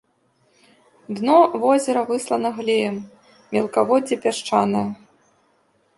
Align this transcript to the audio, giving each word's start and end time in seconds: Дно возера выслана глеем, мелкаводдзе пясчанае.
Дно 1.19 1.35
возера 1.65 2.01
выслана 2.09 2.49
глеем, 2.59 2.97
мелкаводдзе 3.53 4.15
пясчанае. 4.25 4.87